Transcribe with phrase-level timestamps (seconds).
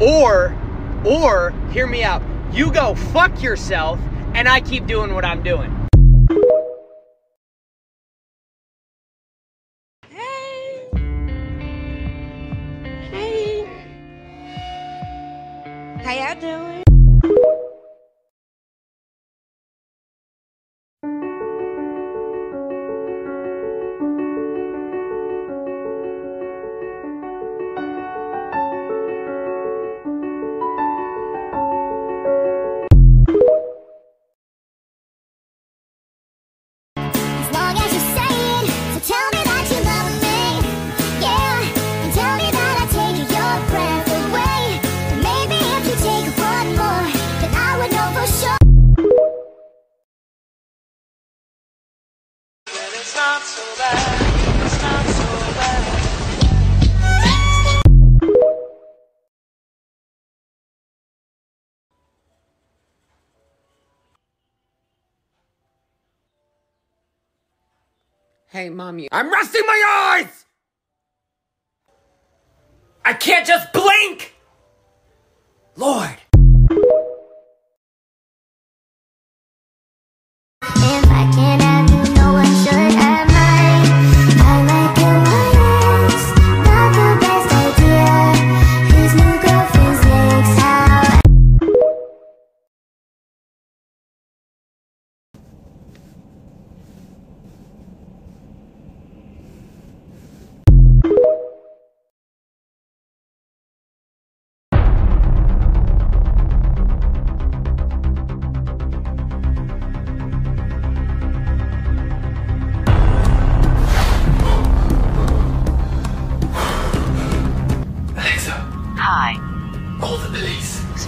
[0.00, 0.56] Or,
[1.04, 2.22] or, hear me out.
[2.52, 3.98] You go fuck yourself,
[4.34, 5.70] and I keep doing what I'm doing.
[10.08, 10.88] Hey.
[13.10, 13.68] Hey.
[16.02, 16.83] How y'all doing?
[68.54, 69.08] Hey, mommy.
[69.10, 70.44] I'm resting my eyes!
[73.04, 74.36] I can't just blink!
[75.76, 76.16] Lord.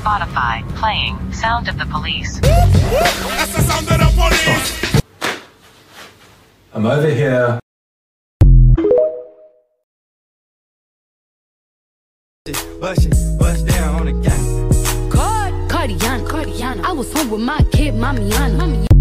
[0.07, 2.39] Spotify playing Sound of the Police.
[6.73, 7.59] I'm over here.
[12.81, 15.11] Bust it, bust down on the gang.
[15.11, 16.85] Card, Cardiana, Cardiana.
[16.85, 18.61] I was home with my kid, Mamiana.
[18.61, 18.96] Mamiana.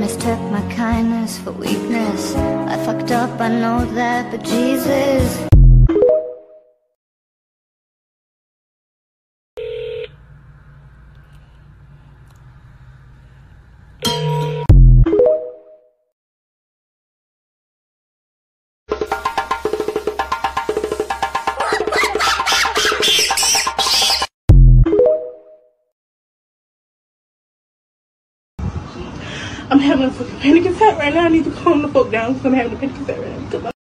[0.00, 2.34] Mistook my kindness for weakness.
[2.34, 5.49] I fucked up, I know that, but Jesus.
[29.70, 31.26] I'm having a fucking panic attack right now.
[31.26, 33.79] I need to calm the fuck down because I'm having a panic attack right now.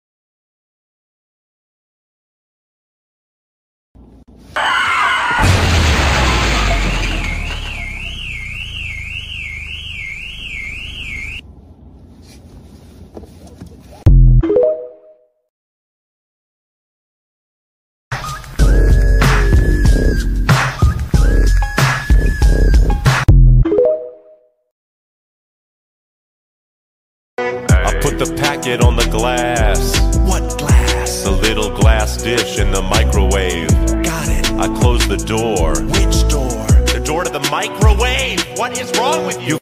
[27.93, 30.01] I put the packet on the glass.
[30.21, 31.25] What glass?
[31.25, 33.69] The little glass dish in the microwave.
[34.03, 34.51] Got it.
[34.53, 35.75] I close the door.
[35.75, 36.67] Which door?
[36.87, 38.41] The door to the microwave.
[38.57, 39.59] What is wrong with you?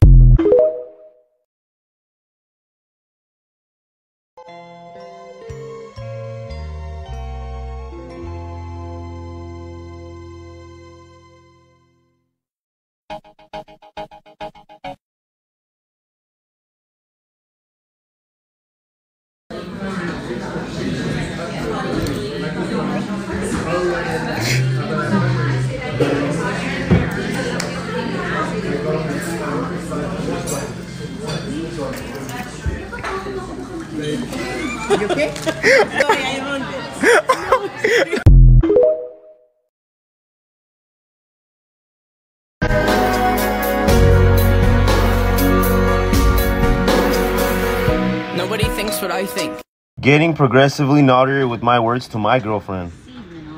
[50.01, 52.91] Getting progressively naughtier with my words to my girlfriend.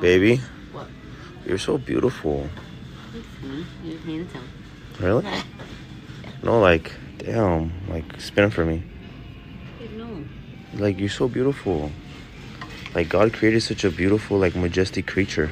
[0.01, 0.41] Baby,
[0.73, 0.87] what?
[1.45, 2.49] you're so beautiful.
[3.83, 4.47] You're handsome.
[4.99, 5.25] Really?
[6.43, 8.83] No, like, damn, like, spin it for me.
[9.95, 10.25] No.
[10.73, 11.89] Like, you're so beautiful.
[12.93, 15.49] Like, God created such a beautiful, like, majestic creature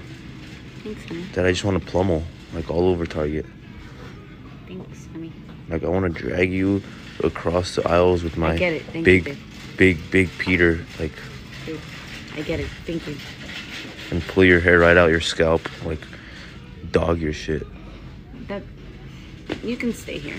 [0.83, 1.23] Thanks, honey.
[1.33, 2.23] that I just want to pummel,
[2.53, 3.45] like, all over Target.
[4.67, 5.31] Thanks, honey.
[5.69, 6.83] Like I want to drag you
[7.23, 8.83] across the aisles with my get it.
[8.87, 9.37] Thank big, babe.
[9.81, 11.11] Big, big Peter, like,
[12.35, 12.67] I get it.
[12.85, 13.17] Thank you.
[14.11, 15.97] and pull your hair right out your scalp, like,
[16.91, 17.65] dog your shit.
[18.47, 18.61] That
[19.63, 20.35] you can stay here.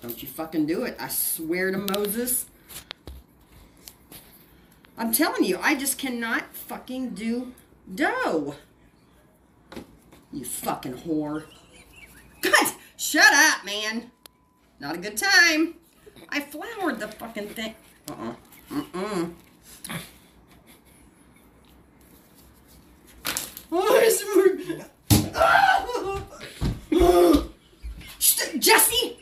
[0.00, 0.96] Don't you fucking do it.
[0.98, 2.46] I swear to Moses.
[4.96, 7.52] I'm telling you, I just cannot fucking do
[7.94, 8.54] dough.
[10.32, 11.44] You fucking whore.
[12.42, 14.10] God, shut up, man.
[14.80, 15.74] Not a good time.
[16.28, 17.74] I floured the fucking thing.
[18.10, 18.34] Uh-uh.
[18.70, 19.32] Mm-mm.
[23.74, 23.98] Oh,
[28.58, 29.16] Jesse!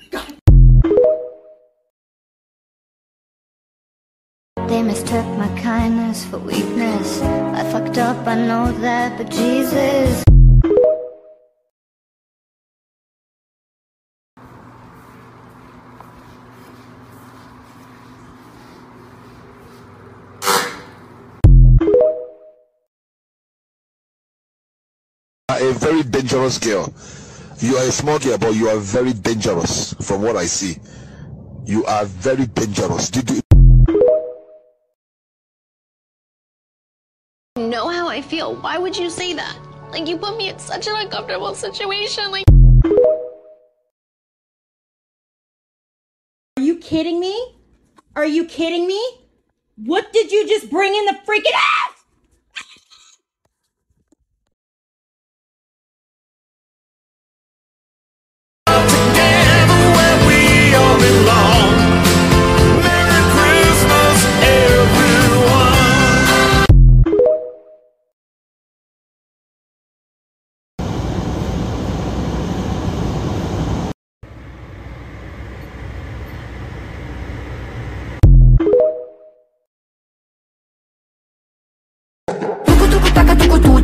[4.68, 7.20] They mistook my kindness for weakness.
[7.22, 10.29] I fucked up, I know that, but Jesus.
[25.80, 26.92] Very dangerous girl.
[27.58, 30.76] You are a small girl, but you are very dangerous from what I see.
[31.64, 33.08] You are very dangerous.
[33.10, 33.40] Did you
[37.56, 38.56] know how I feel.
[38.56, 39.56] Why would you say that?
[39.90, 42.30] Like, you put me in such an uncomfortable situation.
[42.30, 42.44] Like,
[46.56, 47.56] Are you kidding me?
[48.16, 49.02] Are you kidding me?
[49.76, 51.89] What did you just bring in the freaking house?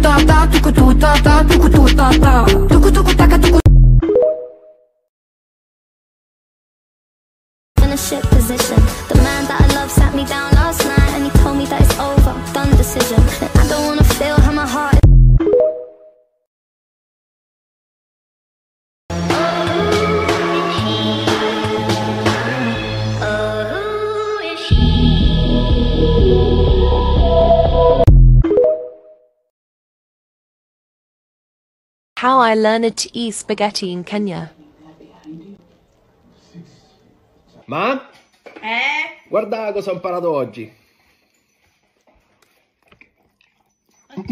[0.06, 2.32] ta ta, tuku tu ta ta, tuku tu ta ta,
[2.70, 3.58] tuku tuku tuku.
[7.82, 10.95] In a shit position, the man that I love sat me down last night.
[32.16, 34.52] How I learned to eat spaghetti in Kenya.
[37.66, 38.00] Ma?
[38.62, 39.28] Eh?
[39.28, 40.72] Guarda cosa ho imparato oggi.
[44.14, 44.22] Ma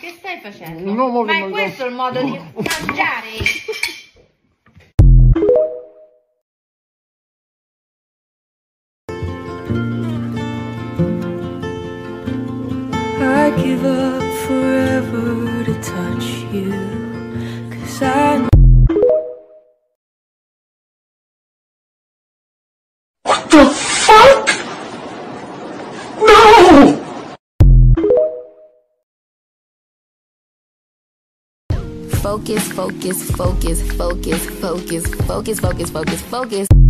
[0.00, 0.92] che stai facendo?
[0.92, 3.30] No, mo- Ma è mo- questo il modo di mangiare?
[13.24, 16.91] I give up forever to touch you.
[18.02, 18.48] Cause
[23.22, 24.48] What the fuck?
[26.18, 26.98] No!
[32.10, 36.81] Focus, focus, focus, focus, focus, focus, focus, focus, focus.